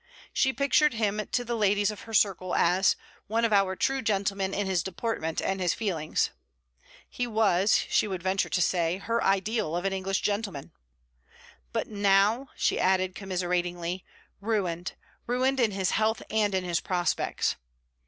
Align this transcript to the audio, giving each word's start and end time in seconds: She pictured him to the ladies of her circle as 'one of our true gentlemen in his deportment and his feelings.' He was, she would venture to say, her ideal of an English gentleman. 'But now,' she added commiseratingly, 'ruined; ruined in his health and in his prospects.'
She 0.33 0.51
pictured 0.51 0.95
him 0.95 1.21
to 1.31 1.45
the 1.45 1.53
ladies 1.53 1.91
of 1.91 2.01
her 2.09 2.13
circle 2.15 2.55
as 2.55 2.95
'one 3.27 3.45
of 3.45 3.53
our 3.53 3.75
true 3.75 4.01
gentlemen 4.01 4.51
in 4.51 4.65
his 4.65 4.81
deportment 4.81 5.39
and 5.43 5.61
his 5.61 5.75
feelings.' 5.75 6.31
He 7.07 7.27
was, 7.27 7.85
she 7.87 8.07
would 8.07 8.23
venture 8.23 8.49
to 8.49 8.61
say, 8.63 8.97
her 8.97 9.23
ideal 9.23 9.75
of 9.75 9.85
an 9.85 9.93
English 9.93 10.21
gentleman. 10.21 10.71
'But 11.71 11.87
now,' 11.87 12.47
she 12.55 12.79
added 12.79 13.13
commiseratingly, 13.13 14.03
'ruined; 14.39 14.93
ruined 15.27 15.59
in 15.59 15.69
his 15.69 15.91
health 15.91 16.23
and 16.31 16.55
in 16.55 16.63
his 16.63 16.81
prospects.' 16.81 17.55